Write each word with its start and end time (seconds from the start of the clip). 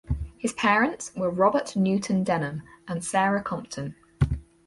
His 0.39 0.51
parents 0.53 1.13
were 1.15 1.29
Robert 1.29 1.75
Newton 1.75 2.23
Denham 2.23 2.63
and 2.87 3.05
Sarah 3.05 3.43
Compton. 3.43 3.93